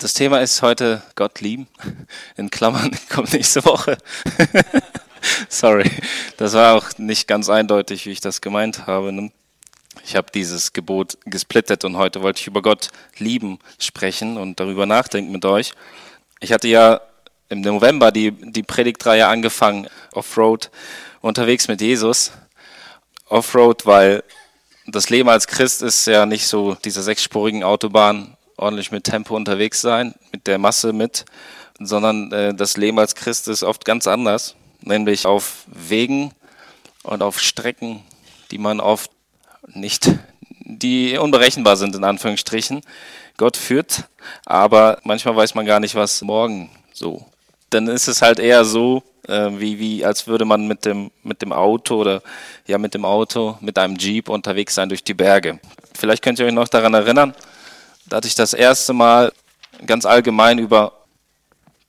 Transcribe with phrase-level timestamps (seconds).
[0.00, 1.68] Das Thema ist heute Gott lieben.
[2.38, 3.98] In Klammern kommt nächste Woche.
[5.50, 5.90] Sorry,
[6.38, 9.12] das war auch nicht ganz eindeutig, wie ich das gemeint habe.
[9.12, 9.30] Ne?
[10.02, 14.86] Ich habe dieses Gebot gesplittet und heute wollte ich über Gott lieben sprechen und darüber
[14.86, 15.72] nachdenken mit euch.
[16.40, 17.02] Ich hatte ja
[17.50, 20.70] im November die, die Predigtreihe angefangen, Offroad,
[21.20, 22.32] unterwegs mit Jesus.
[23.28, 24.24] Offroad, weil
[24.86, 29.80] das Leben als Christ ist ja nicht so diese sechsspurigen Autobahn ordentlich mit Tempo unterwegs
[29.80, 31.24] sein, mit der Masse mit,
[31.78, 36.32] sondern äh, das Leben als Christ ist oft ganz anders, nämlich auf Wegen
[37.02, 38.02] und auf Strecken,
[38.50, 39.10] die man oft
[39.66, 40.10] nicht,
[40.60, 42.82] die unberechenbar sind in Anführungsstrichen.
[43.36, 44.04] Gott führt,
[44.44, 47.24] aber manchmal weiß man gar nicht, was morgen so.
[47.70, 51.40] Dann ist es halt eher so, äh, wie, wie als würde man mit dem, mit
[51.40, 52.22] dem Auto oder
[52.66, 55.60] ja mit dem Auto, mit einem Jeep unterwegs sein durch die Berge.
[55.94, 57.34] Vielleicht könnt ihr euch noch daran erinnern,
[58.06, 59.32] da hatte ich das erste Mal
[59.86, 61.00] ganz allgemein über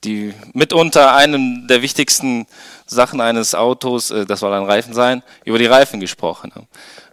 [0.03, 2.47] die mitunter einen der wichtigsten
[2.87, 6.51] Sachen eines Autos, äh, das soll ein Reifen sein, über die Reifen gesprochen.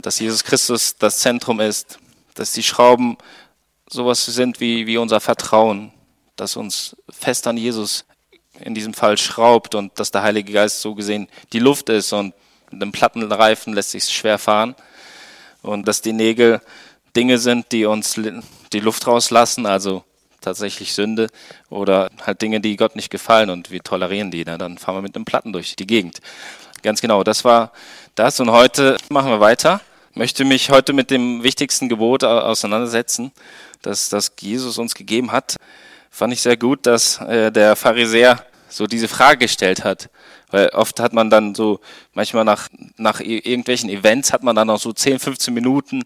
[0.01, 1.99] Dass Jesus Christus das Zentrum ist,
[2.35, 3.19] dass die Schrauben
[3.89, 5.93] sowas sind wie, wie unser Vertrauen,
[6.37, 8.05] dass uns fest an Jesus
[8.61, 12.35] in diesem Fall schraubt und dass der Heilige Geist so gesehen die Luft ist und
[12.71, 14.75] mit einem platten Reifen lässt sich schwer fahren
[15.63, 16.61] und dass die Nägel
[17.17, 18.21] Dinge sind, die uns
[18.73, 20.05] die Luft rauslassen, also
[20.41, 21.29] tatsächlich Sünde
[21.69, 24.45] oder halt Dinge, die Gott nicht gefallen und wir tolerieren die.
[24.45, 24.59] Ne?
[24.59, 26.21] Dann fahren wir mit einem Platten durch die Gegend.
[26.83, 27.73] Ganz genau, das war
[28.15, 29.81] das und heute machen wir weiter.
[30.15, 33.33] Möchte mich heute mit dem wichtigsten Gebot auseinandersetzen,
[33.83, 35.57] das, das Jesus uns gegeben hat.
[36.11, 40.11] Fand ich sehr gut, dass äh, der Pharisäer so diese Frage gestellt hat.
[40.51, 41.81] Weil oft hat man dann so,
[42.15, 46.03] manchmal nach, nach irgendwelchen Events hat man dann noch so 10, 15 Minuten,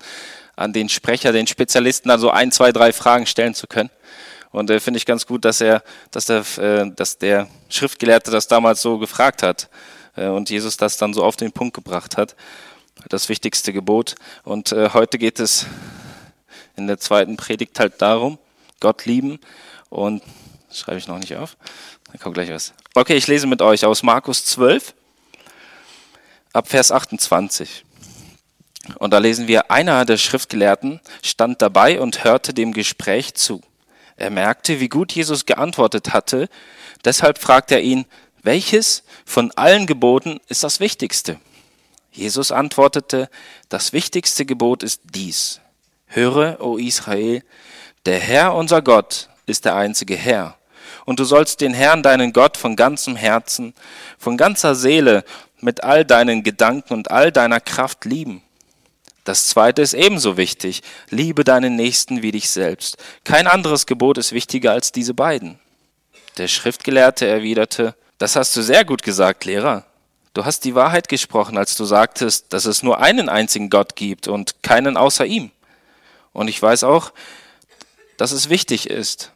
[0.57, 3.91] an den Sprecher, den Spezialisten, also ein, zwei, drei Fragen stellen zu können.
[4.51, 8.49] Und äh, finde ich ganz gut, dass er, dass der, äh, dass der Schriftgelehrte das
[8.49, 9.69] damals so gefragt hat
[10.17, 12.37] äh, und Jesus das dann so auf den Punkt gebracht hat.
[13.09, 14.15] Das wichtigste Gebot.
[14.45, 15.67] Und äh, heute geht es
[16.77, 18.39] in der zweiten Predigt halt darum,
[18.81, 19.41] Gott lieben.
[19.89, 20.23] Und
[20.71, 21.57] schreibe ich noch nicht auf.
[22.13, 22.75] Da kommt gleich was.
[22.95, 24.95] Okay, ich lese mit euch aus Markus 12
[26.53, 27.85] ab Vers 28.
[28.99, 33.61] Und da lesen wir, einer der Schriftgelehrten stand dabei und hörte dem Gespräch zu.
[34.17, 36.49] Er merkte, wie gut Jesus geantwortet hatte,
[37.05, 38.07] deshalb fragte er ihn,
[38.43, 41.39] welches von allen Geboten ist das wichtigste?
[42.11, 43.31] Jesus antwortete,
[43.69, 45.61] das wichtigste Gebot ist dies.
[46.07, 47.43] Höre, o Israel,
[48.05, 50.57] der Herr unser Gott ist der einzige Herr.
[51.05, 53.75] Und du sollst den Herrn, deinen Gott, von ganzem Herzen,
[54.19, 55.25] von ganzer Seele,
[55.61, 58.43] mit all deinen Gedanken und all deiner Kraft lieben.
[59.25, 60.83] Das zweite ist ebenso wichtig.
[61.11, 62.97] Liebe deinen Nächsten wie dich selbst.
[63.25, 65.59] Kein anderes Gebot ist wichtiger als diese beiden.
[66.39, 69.85] Der Schriftgelehrte erwiderte, das hast du sehr gut gesagt, Lehrer.
[70.35, 74.29] Du hast die Wahrheit gesprochen, als du sagtest, dass es nur einen einzigen Gott gibt
[74.29, 75.51] und keinen außer ihm.
[76.33, 77.13] Und ich weiß auch,
[78.17, 79.33] dass es wichtig ist,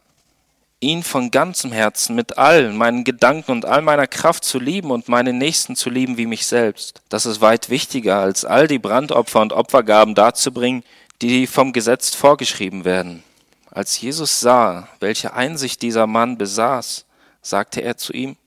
[0.79, 5.07] ihn von ganzem Herzen mit all meinen Gedanken und all meiner Kraft zu lieben und
[5.07, 7.01] meinen Nächsten zu lieben wie mich selbst.
[7.09, 10.83] Das ist weit wichtiger, als all die Brandopfer und Opfergaben darzubringen,
[11.21, 13.23] die vom Gesetz vorgeschrieben werden.
[13.71, 17.05] Als Jesus sah, welche Einsicht dieser Mann besaß,
[17.41, 18.37] sagte er zu ihm,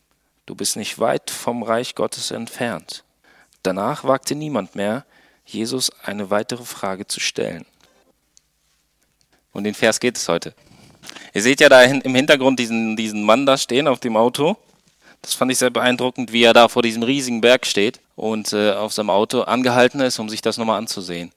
[0.47, 3.05] Du bist nicht weit vom Reich Gottes entfernt.
[3.63, 5.05] Danach wagte niemand mehr,
[5.45, 7.65] Jesus eine weitere Frage zu stellen.
[9.53, 10.55] Und den Vers geht es heute.
[11.33, 14.57] Ihr seht ja da im Hintergrund diesen, diesen Mann da stehen auf dem Auto.
[15.23, 18.73] Das fand ich sehr beeindruckend, wie er da vor diesem riesigen Berg steht und äh,
[18.73, 21.31] auf seinem Auto angehalten ist, um sich das nochmal anzusehen.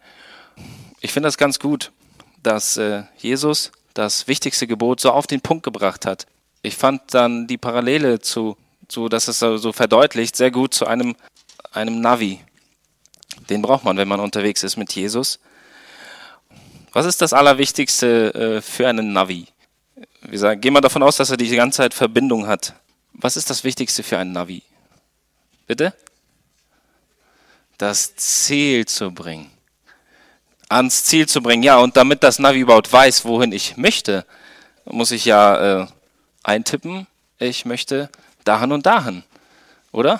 [1.02, 1.92] Ich finde das ganz gut,
[2.42, 6.26] dass äh, Jesus das wichtigste Gebot so auf den Punkt gebracht hat.
[6.62, 8.58] Ich fand dann die Parallele zu,
[8.88, 11.16] zu dass es so verdeutlicht, sehr gut zu einem,
[11.72, 12.40] einem Navi.
[13.50, 15.40] Den braucht man, wenn man unterwegs ist mit Jesus.
[16.94, 19.48] Was ist das Allerwichtigste äh, für einen Navi?
[20.22, 22.74] Wir sagen, gehen wir davon aus, dass er die ganze Zeit Verbindung hat.
[23.14, 24.64] Was ist das Wichtigste für einen Navi?
[25.68, 25.94] Bitte?
[27.78, 29.52] Das Ziel zu bringen.
[30.70, 31.78] Ans Ziel zu bringen, ja.
[31.78, 34.26] Und damit das Navi überhaupt weiß, wohin ich möchte,
[34.86, 35.88] muss ich ja äh,
[36.44, 37.08] eintippen,
[37.40, 38.10] ich möchte
[38.44, 39.24] dahin und dahin.
[39.92, 40.20] Oder?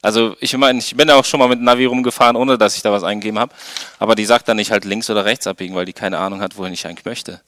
[0.00, 2.82] Also ich meine, ich bin ja auch schon mal mit Navi rumgefahren, ohne dass ich
[2.82, 3.54] da was eingegeben habe.
[3.98, 6.56] Aber die sagt dann nicht halt links oder rechts abbiegen, weil die keine Ahnung hat,
[6.56, 7.40] wohin ich eigentlich möchte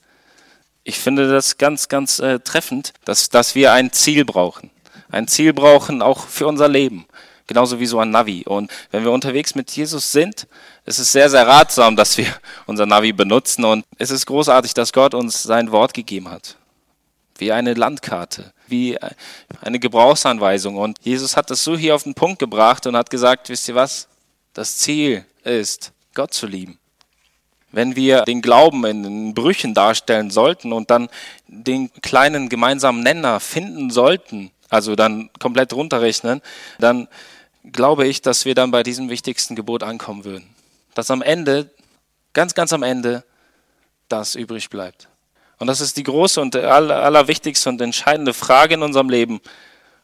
[0.87, 4.71] ich finde das ganz, ganz äh, treffend, dass, dass wir ein Ziel brauchen.
[5.09, 7.05] Ein Ziel brauchen auch für unser Leben.
[7.45, 8.43] Genauso wie so ein Navi.
[8.45, 10.47] Und wenn wir unterwegs mit Jesus sind,
[10.85, 12.27] ist es sehr, sehr ratsam, dass wir
[12.67, 13.65] unser Navi benutzen.
[13.65, 16.55] Und es ist großartig, dass Gott uns sein Wort gegeben hat.
[17.37, 18.97] wie eine Landkarte, wie
[19.61, 20.77] eine Gebrauchsanweisung.
[20.77, 23.75] Und Jesus hat das so hier auf den Punkt gebracht und hat gesagt, wisst ihr
[23.75, 24.07] was?
[24.53, 26.79] Das Ziel ist, Gott zu lieben.
[27.71, 31.09] Wenn wir den Glauben in Brüchen darstellen sollten und dann
[31.47, 36.41] den kleinen gemeinsamen Nenner finden sollten, also dann komplett runterrechnen,
[36.79, 37.07] dann
[37.71, 40.47] glaube ich, dass wir dann bei diesem wichtigsten Gebot ankommen würden.
[40.93, 41.69] Dass am Ende,
[42.33, 43.23] ganz, ganz am Ende,
[44.09, 45.09] das übrig bleibt.
[45.59, 49.41] Und das ist die große und allerwichtigste und entscheidende Frage in unserem Leben,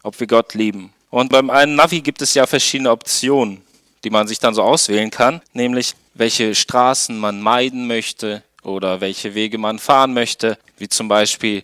[0.02, 0.94] ob wir Gott lieben.
[1.10, 3.62] Und beim einen Navi gibt es ja verschiedene Optionen,
[4.04, 9.36] die man sich dann so auswählen kann, nämlich welche Straßen man meiden möchte oder welche
[9.36, 11.64] Wege man fahren möchte, wie zum Beispiel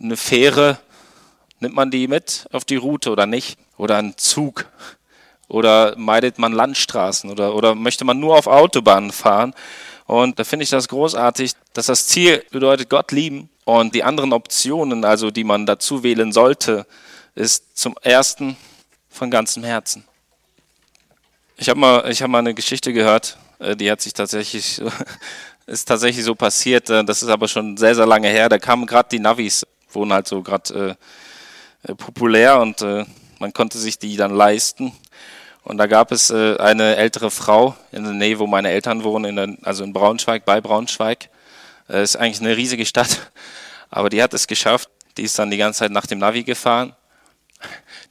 [0.00, 0.78] eine Fähre,
[1.60, 3.58] nimmt man die mit auf die Route oder nicht?
[3.76, 4.66] Oder ein Zug?
[5.48, 7.30] Oder meidet man Landstraßen?
[7.30, 9.54] Oder, oder möchte man nur auf Autobahnen fahren?
[10.06, 14.32] Und da finde ich das großartig, dass das Ziel bedeutet Gott lieben und die anderen
[14.32, 16.86] Optionen, also die man dazu wählen sollte,
[17.34, 18.56] ist zum ersten
[19.08, 20.04] von ganzem Herzen.
[21.56, 24.80] Ich habe mal, ich mal eine Geschichte gehört, die hat sich tatsächlich,
[25.66, 26.90] ist tatsächlich so passiert.
[26.90, 28.48] Äh, das ist aber schon sehr, sehr lange her.
[28.48, 30.96] Da kamen gerade die Navis, wurden halt so gerade
[31.84, 33.04] äh, äh, populär und äh,
[33.38, 34.92] man konnte sich die dann leisten.
[35.62, 39.24] Und da gab es äh, eine ältere Frau in der Nähe, wo meine Eltern wohnen,
[39.24, 41.30] in der, also in Braunschweig, bei Braunschweig.
[41.88, 43.30] Äh, ist eigentlich eine riesige Stadt,
[43.90, 44.90] aber die hat es geschafft.
[45.16, 46.94] Die ist dann die ganze Zeit nach dem Navi gefahren.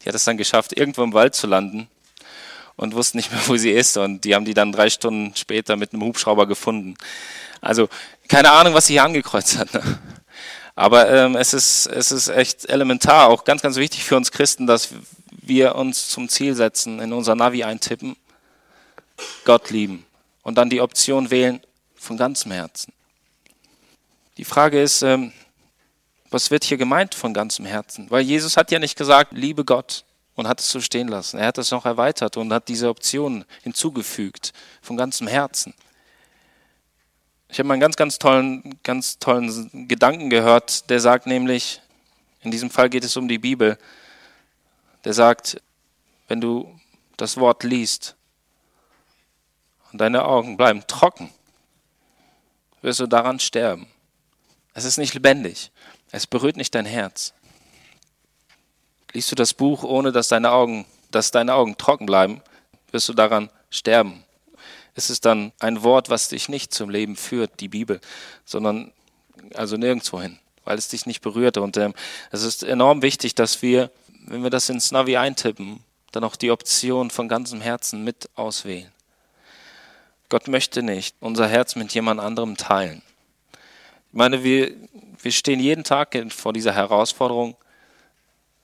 [0.01, 1.89] Die hat es dann geschafft, irgendwo im Wald zu landen
[2.75, 3.97] und wusste nicht mehr, wo sie ist.
[3.97, 6.95] Und die haben die dann drei Stunden später mit einem Hubschrauber gefunden.
[7.61, 7.89] Also
[8.27, 9.73] keine Ahnung, was sie hier angekreuzt hat.
[9.73, 9.99] Ne?
[10.75, 14.65] Aber ähm, es, ist, es ist echt elementar, auch ganz, ganz wichtig für uns Christen,
[14.65, 14.89] dass
[15.29, 18.15] wir uns zum Ziel setzen, in unser Navi eintippen,
[19.45, 20.05] Gott lieben
[20.41, 21.61] und dann die Option wählen
[21.95, 22.91] von ganzem Herzen.
[24.37, 25.31] Die Frage ist, ähm,
[26.31, 28.09] was wird hier gemeint von ganzem Herzen?
[28.09, 30.03] Weil Jesus hat ja nicht gesagt, liebe Gott
[30.35, 31.37] und hat es so stehen lassen.
[31.37, 35.73] Er hat es noch erweitert und hat diese Option hinzugefügt von ganzem Herzen.
[37.49, 41.81] Ich habe mal einen ganz, ganz tollen, ganz tollen Gedanken gehört, der sagt nämlich,
[42.41, 43.77] in diesem Fall geht es um die Bibel,
[45.03, 45.61] der sagt,
[46.27, 46.79] wenn du
[47.17, 48.15] das Wort liest
[49.91, 51.29] und deine Augen bleiben trocken,
[52.81, 53.87] wirst du daran sterben.
[54.73, 55.71] Es ist nicht lebendig.
[56.11, 57.33] Es berührt nicht dein Herz.
[59.13, 62.41] Liest du das Buch, ohne dass deine Augen, dass deine Augen trocken bleiben,
[62.91, 64.23] wirst du daran sterben.
[64.95, 67.99] Es ist dann ein Wort, was dich nicht zum Leben führt, die Bibel,
[68.45, 68.91] sondern
[69.55, 71.57] also nirgendwo hin, weil es dich nicht berührt.
[71.57, 71.93] Und ähm,
[72.31, 73.89] es ist enorm wichtig, dass wir
[74.25, 78.91] wenn wir das ins Navi eintippen, dann auch die Option von ganzem Herzen mit auswählen.
[80.29, 83.01] Gott möchte nicht unser Herz mit jemand anderem teilen.
[83.51, 84.73] Ich meine, wir,
[85.21, 87.55] wir stehen jeden Tag vor dieser Herausforderung,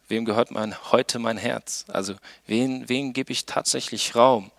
[0.10, 1.86] wem gehört mein, heute mein Herz?
[1.88, 2.16] Also
[2.46, 4.52] wen, wen gebe ich tatsächlich Raum?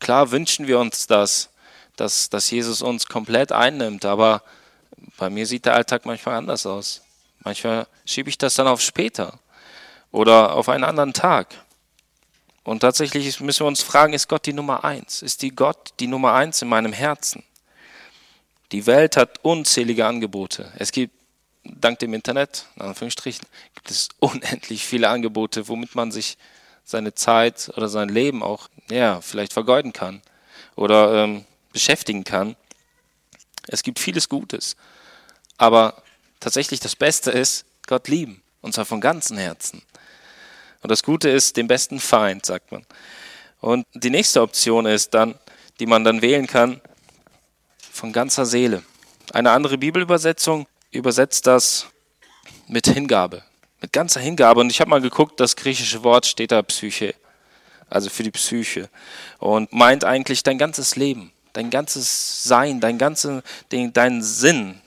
[0.00, 1.50] Klar wünschen wir uns das,
[1.96, 4.42] dass, dass Jesus uns komplett einnimmt, aber
[5.16, 7.02] bei mir sieht der Alltag manchmal anders aus.
[7.40, 9.38] Manchmal schiebe ich das dann auf später
[10.12, 11.54] oder auf einen anderen Tag.
[12.64, 15.22] Und tatsächlich müssen wir uns fragen, ist Gott die Nummer eins?
[15.22, 17.42] Ist die Gott die Nummer eins in meinem Herzen?
[18.72, 20.70] Die Welt hat unzählige Angebote.
[20.76, 21.14] Es gibt,
[21.64, 26.38] dank dem Internet, in Anführungsstrichen, gibt es unendlich viele Angebote, womit man sich
[26.84, 30.22] seine Zeit oder sein Leben auch, ja, vielleicht vergeuden kann
[30.74, 32.56] oder ähm, beschäftigen kann.
[33.66, 34.76] Es gibt vieles Gutes.
[35.58, 36.02] Aber
[36.40, 38.42] tatsächlich das Beste ist, Gott lieben.
[38.60, 39.82] Und zwar von ganzem Herzen.
[40.82, 42.86] Und das Gute ist, den besten Feind, sagt man.
[43.60, 45.34] Und die nächste Option ist dann,
[45.80, 46.80] die man dann wählen kann,
[47.90, 48.82] von ganzer Seele.
[49.32, 51.86] Eine andere Bibelübersetzung übersetzt das
[52.66, 53.42] mit Hingabe,
[53.80, 54.60] mit ganzer Hingabe.
[54.60, 57.14] Und ich habe mal geguckt, das griechische Wort steht da Psyche,
[57.88, 58.88] also für die Psyche.
[59.38, 64.80] Und meint eigentlich dein ganzes Leben, dein ganzes Sein, dein ganze, dein, dein Sinn,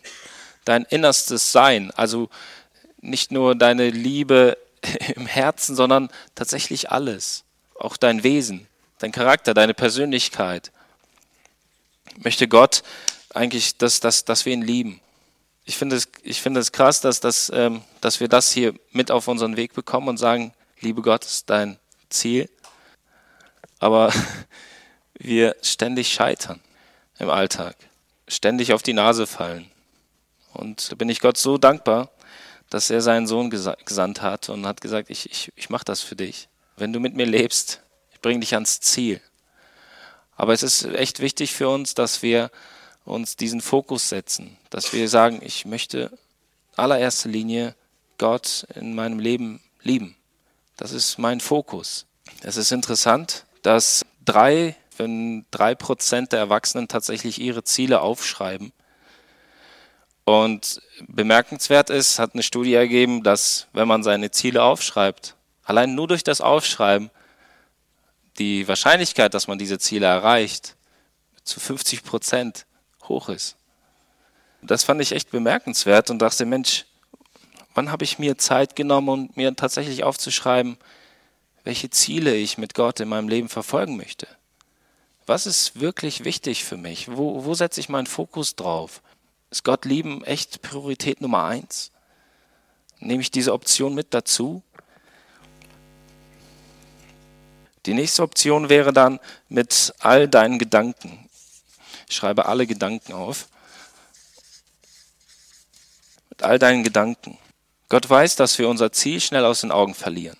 [0.65, 1.91] dein innerstes Sein.
[1.91, 2.29] Also
[2.99, 4.57] nicht nur deine Liebe
[5.15, 7.43] im Herzen, sondern tatsächlich alles.
[7.75, 8.67] Auch dein Wesen,
[8.99, 10.71] dein Charakter, deine Persönlichkeit.
[12.17, 12.83] Möchte Gott
[13.33, 14.99] eigentlich, dass, dass, dass wir ihn lieben.
[15.65, 19.11] Ich finde es, ich finde es krass, dass, dass, ähm, dass wir das hier mit
[19.11, 21.77] auf unseren Weg bekommen und sagen, liebe Gott ist dein
[22.09, 22.49] Ziel.
[23.79, 24.11] Aber
[25.13, 26.59] wir ständig scheitern
[27.19, 27.75] im Alltag,
[28.27, 29.69] ständig auf die Nase fallen.
[30.53, 32.09] Und da bin ich Gott so dankbar,
[32.69, 36.15] dass er seinen Sohn gesandt hat und hat gesagt, ich, ich, ich mache das für
[36.15, 36.47] dich.
[36.77, 39.21] Wenn du mit mir lebst, ich bringe dich ans Ziel.
[40.35, 42.49] Aber es ist echt wichtig für uns, dass wir
[43.05, 46.11] uns diesen Fokus setzen, dass wir sagen, ich möchte
[46.75, 47.75] allererster Linie
[48.17, 50.15] Gott in meinem Leben lieben.
[50.77, 52.05] Das ist mein Fokus.
[52.43, 58.71] Es ist interessant, dass drei, wenn drei Prozent der Erwachsenen tatsächlich ihre Ziele aufschreiben.
[60.23, 66.07] Und bemerkenswert ist, hat eine Studie ergeben, dass wenn man seine Ziele aufschreibt, allein nur
[66.07, 67.09] durch das Aufschreiben,
[68.37, 70.75] die Wahrscheinlichkeit, dass man diese Ziele erreicht,
[71.43, 72.65] zu 50 Prozent
[73.11, 73.55] hoch ist.
[74.61, 76.85] Das fand ich echt bemerkenswert und dachte, Mensch,
[77.73, 80.77] wann habe ich mir Zeit genommen, um mir tatsächlich aufzuschreiben,
[81.63, 84.27] welche Ziele ich mit Gott in meinem Leben verfolgen möchte?
[85.25, 87.15] Was ist wirklich wichtig für mich?
[87.15, 89.01] Wo, wo setze ich meinen Fokus drauf?
[89.49, 91.91] Ist Gott lieben echt Priorität Nummer eins?
[92.99, 94.63] Nehme ich diese Option mit dazu?
[97.85, 101.27] Die nächste Option wäre dann mit all deinen Gedanken.
[102.11, 103.47] Ich schreibe alle Gedanken auf.
[106.29, 107.37] Mit all deinen Gedanken.
[107.87, 110.35] Gott weiß, dass wir unser Ziel schnell aus den Augen verlieren.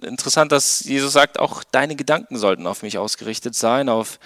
[0.00, 4.18] Interessant, dass Jesus sagt, auch deine Gedanken sollten auf mich ausgerichtet sein, auf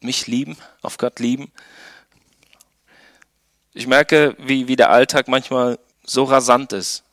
[0.00, 1.50] mich lieben, auf Gott lieben.
[3.72, 7.04] Ich merke, wie, wie der Alltag manchmal so rasant ist,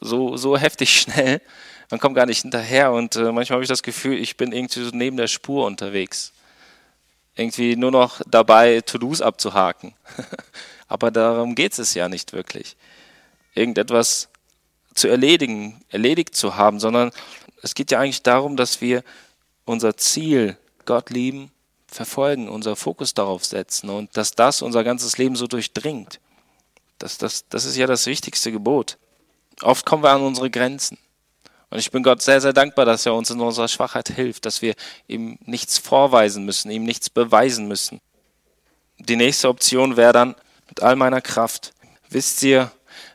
[0.00, 1.40] so, so heftig schnell,
[1.88, 4.82] man kommt gar nicht hinterher und äh, manchmal habe ich das Gefühl, ich bin irgendwie
[4.82, 6.32] so neben der Spur unterwegs.
[7.34, 9.94] Irgendwie nur noch dabei, To-Dos abzuhaken.
[10.88, 12.76] Aber darum geht es ja nicht wirklich.
[13.54, 14.28] Irgendetwas
[14.94, 17.10] zu erledigen, erledigt zu haben, sondern
[17.62, 19.02] es geht ja eigentlich darum, dass wir
[19.64, 21.50] unser Ziel, Gott lieben,
[21.86, 26.20] verfolgen, unser Fokus darauf setzen und dass das unser ganzes Leben so durchdringt.
[26.98, 28.98] Das, das, das ist ja das wichtigste Gebot.
[29.62, 30.98] Oft kommen wir an unsere Grenzen.
[31.72, 34.60] Und ich bin Gott sehr, sehr dankbar, dass er uns in unserer Schwachheit hilft, dass
[34.60, 34.74] wir
[35.08, 38.02] ihm nichts vorweisen müssen, ihm nichts beweisen müssen.
[38.98, 40.34] Die nächste Option wäre dann
[40.68, 41.72] mit all meiner Kraft.
[42.10, 42.70] Wisst ihr,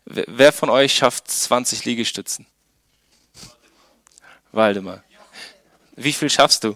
[0.05, 2.47] wer von euch schafft 20 Liegestützen?
[4.51, 5.03] Waldemar.
[5.95, 6.75] Wie viel schaffst du?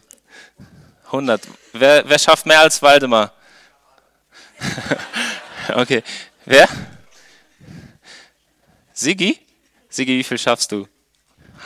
[1.05, 1.41] 100.
[1.73, 3.33] Wer, wer schafft mehr als Waldemar?
[5.73, 6.03] okay.
[6.45, 6.69] Wer?
[8.93, 9.39] Sigi?
[9.89, 10.88] Sigi, wie viel schaffst du?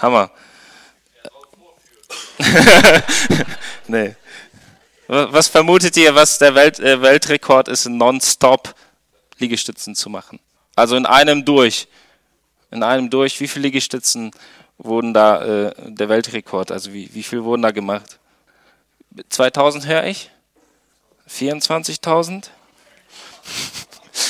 [0.02, 0.32] Hammer.
[3.88, 4.16] nee.
[5.08, 8.76] Was vermutet ihr, was der Welt, äh, Weltrekord ist, nonstop
[9.38, 10.40] Liegestützen zu machen?
[10.76, 11.88] Also in einem durch.
[12.72, 14.32] In einem durch, wie viele Liegestützen
[14.78, 16.72] wurden da äh, der Weltrekord?
[16.72, 18.20] Also wie, wie viel wurden da gemacht?
[19.30, 20.32] 2000 höre ich?
[21.30, 22.50] 24.000?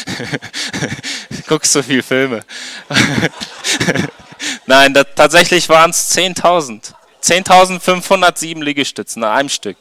[1.48, 2.44] Guckst so viel Filme.
[4.68, 6.94] Nein, da, tatsächlich waren es 10.000.
[7.22, 9.78] 10.507 Liegestützen nach einem Stück.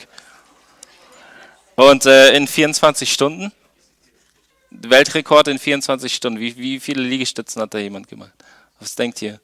[1.75, 3.53] Und äh, in 24 Stunden,
[4.71, 8.33] Weltrekord in 24 Stunden, wie, wie viele Liegestützen hat da jemand gemacht?
[8.81, 9.41] Was denkt ihr?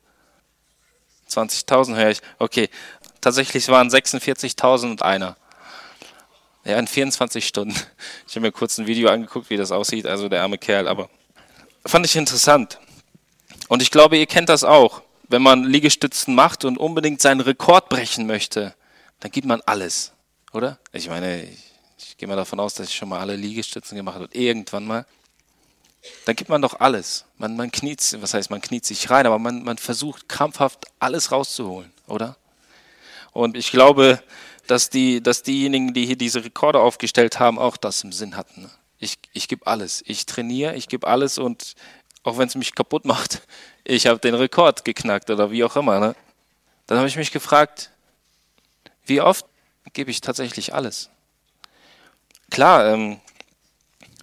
[1.29, 2.21] 20.000 höre ich.
[2.39, 2.69] Okay,
[3.21, 5.37] tatsächlich waren 46.000 und einer.
[6.65, 7.75] Ja, in 24 Stunden.
[8.27, 11.11] Ich habe mir kurz ein Video angeguckt, wie das aussieht, also der arme Kerl, aber
[11.85, 12.79] fand ich interessant.
[13.67, 17.89] Und ich glaube, ihr kennt das auch wenn man Liegestützen macht und unbedingt seinen Rekord
[17.89, 18.75] brechen möchte,
[19.21, 20.13] dann gibt man alles,
[20.53, 20.79] oder?
[20.93, 24.17] Ich meine, ich, ich gehe mal davon aus, dass ich schon mal alle Liegestützen gemacht
[24.17, 25.07] habe, irgendwann mal.
[26.25, 27.27] Dann gibt man doch alles.
[27.39, 31.31] Man, man kniet, was heißt, man kniet sich rein, aber man, man versucht krampfhaft alles
[31.31, 32.37] rauszuholen, oder?
[33.33, 34.21] Und ich glaube,
[34.67, 38.69] dass, die, dass diejenigen, die hier diese Rekorde aufgestellt haben, auch das im Sinn hatten.
[38.99, 40.03] Ich, ich gebe alles.
[40.07, 41.75] Ich trainiere, ich gebe alles und
[42.23, 43.43] auch wenn es mich kaputt macht,
[43.85, 46.01] ich habe den Rekord geknackt oder wie auch immer.
[46.01, 46.15] Ne?
[46.87, 47.91] Dann habe ich mich gefragt,
[49.05, 49.47] wie oft
[49.93, 51.11] gebe ich tatsächlich alles?
[52.51, 53.21] Klar, ähm,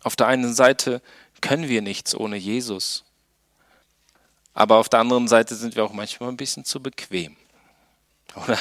[0.03, 1.01] auf der einen Seite
[1.41, 3.03] können wir nichts ohne Jesus.
[4.53, 7.35] Aber auf der anderen Seite sind wir auch manchmal ein bisschen zu bequem.
[8.35, 8.57] Oder?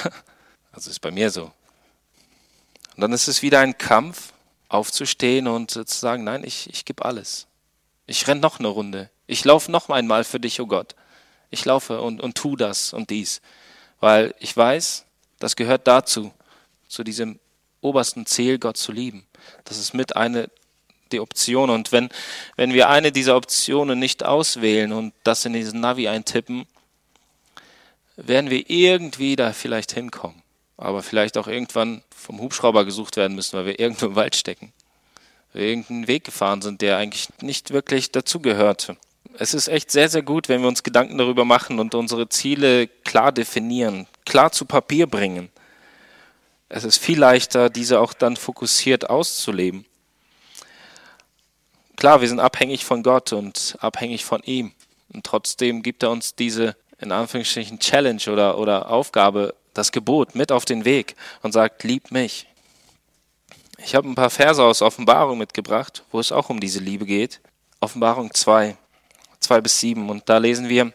[0.73, 1.45] Also ist bei mir so.
[1.45, 4.33] Und dann ist es wieder ein Kampf,
[4.69, 7.47] aufzustehen und zu sagen, nein, ich, ich gebe alles.
[8.07, 9.11] Ich renne noch eine Runde.
[9.27, 10.95] Ich laufe noch einmal für dich, oh Gott.
[11.51, 13.41] Ich laufe und, und tu das und dies.
[14.01, 15.05] Weil ich weiß,
[15.39, 16.33] das gehört dazu,
[16.89, 17.39] zu diesem
[17.81, 19.27] obersten Ziel, Gott zu lieben.
[19.65, 20.51] Das ist mit eine
[21.13, 21.71] die Option.
[21.71, 22.09] Und wenn,
[22.57, 26.67] wenn wir eine dieser Optionen nicht auswählen und das in diesen Navi eintippen,
[28.17, 30.43] werden wir irgendwie da vielleicht hinkommen.
[30.77, 34.73] Aber vielleicht auch irgendwann vom Hubschrauber gesucht werden müssen, weil wir irgendwo im Wald stecken.
[35.55, 38.97] Irgendeinen Weg gefahren sind, der eigentlich nicht wirklich dazugehörte
[39.39, 42.87] es ist echt sehr, sehr gut, wenn wir uns Gedanken darüber machen und unsere Ziele
[42.87, 45.51] klar definieren, klar zu Papier bringen.
[46.69, 49.85] Es ist viel leichter, diese auch dann fokussiert auszuleben.
[51.97, 54.73] Klar, wir sind abhängig von Gott und abhängig von ihm.
[55.13, 60.53] Und trotzdem gibt er uns diese, in Anführungsstrichen, Challenge oder, oder Aufgabe, das Gebot mit
[60.53, 62.47] auf den Weg und sagt, lieb mich.
[63.79, 67.41] Ich habe ein paar Verse aus Offenbarung mitgebracht, wo es auch um diese Liebe geht.
[67.81, 68.77] Offenbarung 2,
[69.47, 70.11] 2 bis 7.
[70.11, 70.93] Und da lesen wir,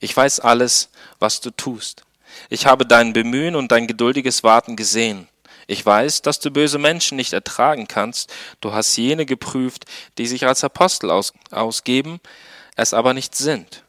[0.00, 2.04] ich weiß alles, was du tust.
[2.48, 5.28] Ich habe dein Bemühen und dein geduldiges Warten gesehen.
[5.66, 8.32] Ich weiß, dass du böse Menschen nicht ertragen kannst.
[8.60, 9.86] Du hast jene geprüft,
[10.18, 12.20] die sich als Apostel aus, ausgeben,
[12.76, 13.82] es aber nicht sind,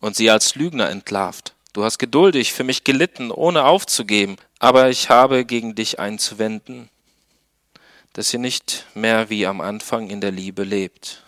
[0.00, 1.54] und sie als Lügner entlarvt.
[1.72, 6.88] Du hast geduldig für mich gelitten, ohne aufzugeben, aber ich habe gegen dich einzuwenden,
[8.12, 11.22] dass ihr nicht mehr wie am Anfang in der Liebe lebt.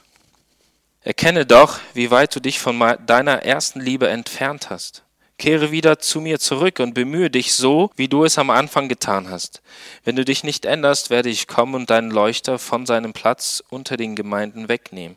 [1.04, 5.02] Erkenne doch, wie weit du dich von deiner ersten Liebe entfernt hast.
[5.36, 9.28] Kehre wieder zu mir zurück und bemühe dich so, wie du es am Anfang getan
[9.28, 9.62] hast.
[10.04, 13.96] Wenn du dich nicht änderst, werde ich kommen und deinen Leuchter von seinem Platz unter
[13.96, 15.16] den Gemeinden wegnehmen.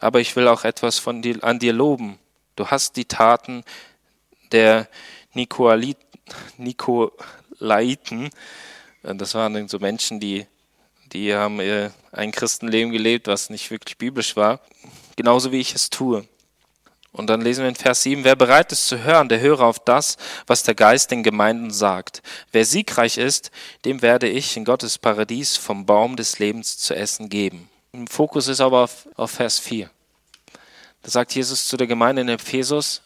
[0.00, 2.18] Aber ich will auch etwas von dir, an dir loben.
[2.56, 3.62] Du hast die Taten
[4.50, 4.88] der
[5.34, 6.00] Nikolaiten,
[9.04, 10.46] das waren so Menschen, die,
[11.12, 11.60] die haben
[12.12, 14.60] ein Christenleben gelebt, was nicht wirklich biblisch war,
[15.16, 16.26] genauso wie ich es tue.
[17.12, 19.78] Und dann lesen wir in Vers 7, wer bereit ist zu hören, der höre auf
[19.78, 20.16] das,
[20.46, 22.22] was der Geist den Gemeinden sagt.
[22.52, 23.50] Wer siegreich ist,
[23.84, 27.68] dem werde ich in Gottes Paradies vom Baum des Lebens zu essen geben.
[27.92, 29.90] Im Fokus ist aber auf, auf Vers 4.
[31.02, 33.02] Da sagt Jesus zu der Gemeinde in Ephesus,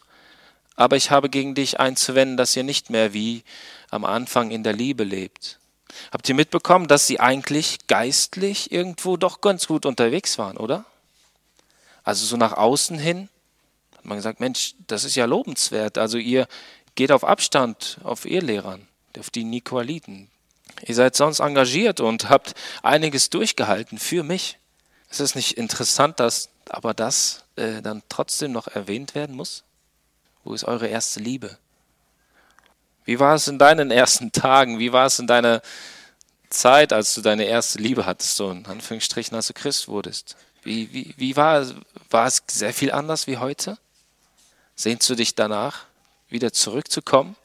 [0.77, 3.43] aber ich habe gegen dich einzuwenden, dass ihr nicht mehr wie
[3.91, 5.59] am Anfang in der Liebe lebt.
[6.13, 10.85] Habt ihr mitbekommen, dass sie eigentlich geistlich irgendwo doch ganz gut unterwegs waren, oder?
[12.05, 13.29] Also so nach außen hin
[14.07, 15.99] man gesagt, Mensch, das ist ja lobenswert.
[15.99, 16.47] Also ihr
[16.95, 18.87] geht auf Abstand auf Ehelehrern,
[19.19, 20.31] auf die Nikoliten.
[20.87, 24.59] Ihr seid sonst engagiert und habt einiges durchgehalten für mich.
[25.11, 29.63] Ist es nicht interessant, dass aber das äh, dann trotzdem noch erwähnt werden muss?
[30.45, 31.59] Wo ist eure erste Liebe?
[33.07, 34.79] Wie war es in deinen ersten Tagen?
[34.79, 35.63] Wie war es in deiner
[36.51, 40.37] Zeit, als du deine erste Liebe hattest, so in Anführungsstrichen, als du Christ wurdest?
[40.65, 41.65] Wie, wie, wie war,
[42.11, 43.79] war es sehr viel anders wie heute?
[44.75, 45.85] Sehnst du dich danach,
[46.29, 47.37] wieder zurückzukommen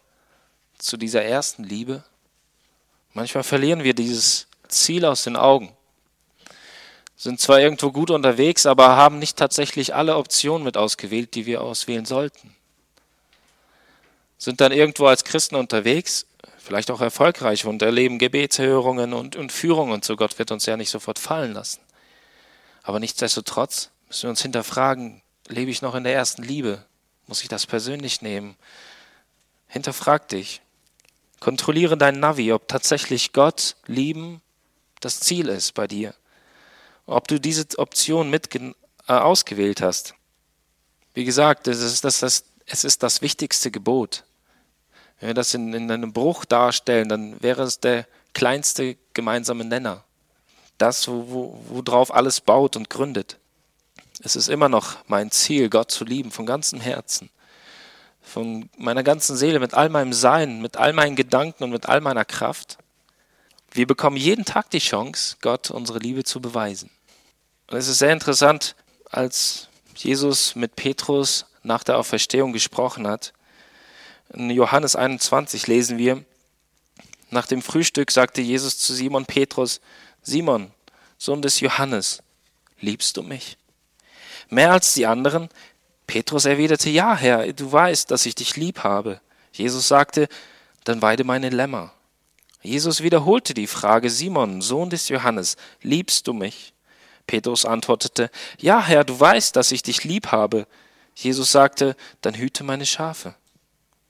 [0.80, 2.04] zu dieser ersten Liebe?
[3.14, 5.76] Manchmal verlieren wir dieses Ziel aus den Augen,
[7.16, 11.62] sind zwar irgendwo gut unterwegs, aber haben nicht tatsächlich alle Optionen mit ausgewählt, die wir
[11.62, 12.56] auswählen sollten.
[14.42, 16.26] Sind dann irgendwo als Christen unterwegs,
[16.58, 20.16] vielleicht auch erfolgreich und erleben Gebetshörungen und, und Führungen und so.
[20.16, 21.80] Gott wird uns ja nicht sofort fallen lassen.
[22.82, 26.84] Aber nichtsdestotrotz müssen wir uns hinterfragen, lebe ich noch in der ersten Liebe?
[27.28, 28.56] Muss ich das persönlich nehmen?
[29.68, 30.62] Hinterfrag dich.
[31.40, 34.42] Kontrolliere dein Navi, ob tatsächlich Gott lieben
[35.02, 36.16] das Ziel ist bei dir.
[37.06, 38.72] Ob du diese Option mit äh,
[39.08, 40.16] ausgewählt hast.
[41.14, 44.24] Wie gesagt, es ist das, das, es ist das wichtigste Gebot.
[45.22, 50.04] Wenn wir das in, in einem Bruch darstellen, dann wäre es der kleinste gemeinsame Nenner.
[50.80, 53.38] Das, worauf wo, wo alles baut und gründet.
[54.24, 57.30] Es ist immer noch mein Ziel, Gott zu lieben von ganzem Herzen,
[58.22, 62.02] von meiner ganzen Seele, mit all meinem Sein, mit all meinen Gedanken und mit all
[62.02, 62.80] meiner Kraft.
[63.72, 66.90] Wir bekommen jeden Tag die Chance, Gott unsere Liebe zu beweisen.
[67.70, 68.76] Und es ist sehr interessant,
[69.10, 73.34] als Jesus mit Petrus nach der Auferstehung gesprochen hat.
[74.34, 76.24] In Johannes 21 lesen wir,
[77.30, 79.82] nach dem Frühstück sagte Jesus zu Simon Petrus,
[80.22, 80.72] Simon,
[81.18, 82.22] Sohn des Johannes,
[82.80, 83.58] liebst du mich?
[84.50, 85.50] Mehr als die anderen?
[86.08, 89.22] Petrus erwiderte, ja, Herr, du weißt, dass ich dich lieb habe.
[89.54, 90.28] Jesus sagte,
[90.84, 91.94] dann weide meine Lämmer.
[92.62, 96.74] Jesus wiederholte die Frage, Simon, Sohn des Johannes, liebst du mich?
[97.28, 100.68] Petrus antwortete, ja, Herr, du weißt, dass ich dich lieb habe.
[101.16, 103.36] Jesus sagte, dann hüte meine Schafe.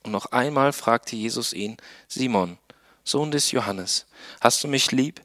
[0.03, 2.57] Und noch einmal fragte Jesus ihn, Simon,
[3.03, 4.05] Sohn des Johannes,
[4.39, 5.21] hast du mich lieb?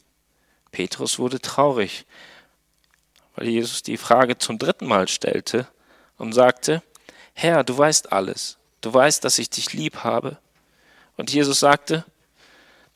[0.71, 2.05] Petrus wurde traurig,
[3.35, 5.67] weil Jesus die Frage zum dritten Mal stellte
[6.19, 6.83] und sagte,
[7.35, 10.39] Herr, du weißt alles, du weißt, dass ich dich lieb habe.
[11.17, 12.05] Und Jesus sagte,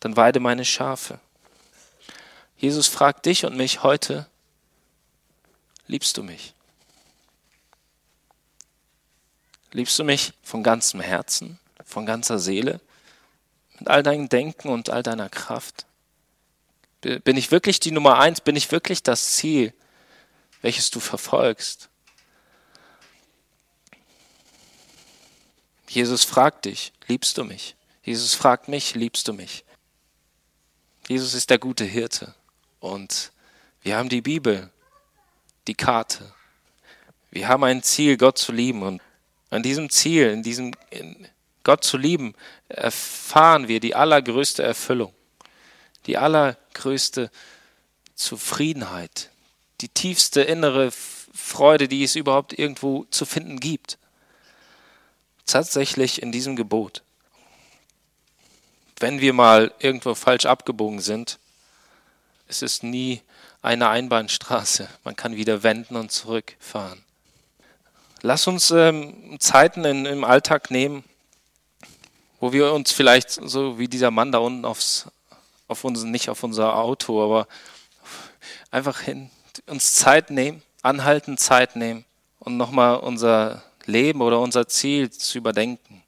[0.00, 1.20] dann weide meine Schafe.
[2.56, 4.26] Jesus fragt dich und mich heute,
[5.86, 6.54] liebst du mich?
[9.72, 12.80] Liebst du mich von ganzem Herzen, von ganzer Seele,
[13.78, 15.86] mit all deinem Denken und all deiner Kraft?
[17.00, 18.40] Bin ich wirklich die Nummer eins?
[18.40, 19.72] Bin ich wirklich das Ziel,
[20.60, 21.88] welches du verfolgst.
[25.88, 27.74] Jesus fragt dich, liebst du mich?
[28.02, 29.64] Jesus fragt mich, liebst du mich?
[31.08, 32.34] Jesus ist der gute Hirte
[32.78, 33.32] und
[33.82, 34.70] wir haben die Bibel
[35.66, 36.32] die Karte.
[37.30, 38.82] Wir haben ein Ziel, Gott zu lieben.
[38.82, 39.02] Und
[39.50, 41.28] an diesem Ziel, in diesem in
[41.64, 42.34] Gott zu lieben,
[42.68, 45.12] erfahren wir die allergrößte Erfüllung,
[46.06, 47.30] die allergrößte
[48.14, 49.30] Zufriedenheit,
[49.80, 50.90] die tiefste innere
[51.32, 53.98] Freude, die es überhaupt irgendwo zu finden gibt.
[55.46, 57.02] Tatsächlich in diesem Gebot.
[58.98, 61.38] Wenn wir mal irgendwo falsch abgebogen sind,
[62.46, 63.22] es ist nie
[63.62, 64.88] eine Einbahnstraße.
[65.04, 67.02] Man kann wieder wenden und zurückfahren.
[68.22, 71.04] Lass uns ähm, Zeiten in, im Alltag nehmen,
[72.40, 75.06] wo wir uns vielleicht so wie dieser Mann da unten aufs,
[75.68, 77.46] auf uns, nicht auf unser Auto, aber
[78.70, 79.30] einfach hin,
[79.66, 82.04] uns Zeit nehmen, anhalten, Zeit nehmen
[82.38, 86.02] und nochmal unser Leben oder unser Ziel zu überdenken.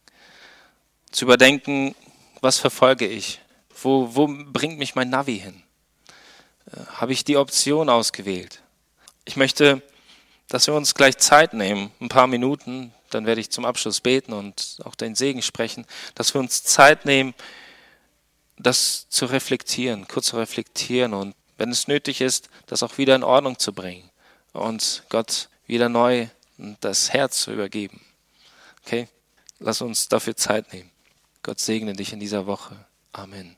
[1.10, 1.94] Zu überdenken,
[2.40, 3.40] was verfolge ich?
[3.82, 5.62] Wo, wo bringt mich mein Navi hin?
[6.72, 8.62] Äh, habe ich die Option ausgewählt?
[9.24, 9.82] Ich möchte,
[10.48, 14.32] dass wir uns gleich Zeit nehmen, ein paar Minuten, dann werde ich zum Abschluss beten
[14.32, 17.34] und auch den Segen sprechen, dass wir uns Zeit nehmen,
[18.58, 23.24] das zu reflektieren, kurz zu reflektieren und wenn es nötig ist, das auch wieder in
[23.24, 24.10] Ordnung zu bringen
[24.52, 26.28] und Gott wieder neu
[26.80, 28.00] das Herz zu übergeben.
[28.84, 29.08] Okay?
[29.58, 30.90] Lass uns dafür Zeit nehmen.
[31.42, 32.76] Gott segne dich in dieser Woche.
[33.12, 33.56] Amen.